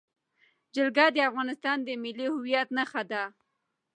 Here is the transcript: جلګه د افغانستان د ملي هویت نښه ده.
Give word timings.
جلګه 0.75 1.05
د 1.15 1.17
افغانستان 1.29 1.77
د 1.83 1.89
ملي 2.03 2.27
هویت 2.35 2.67
نښه 2.77 3.03
ده. 3.11 3.23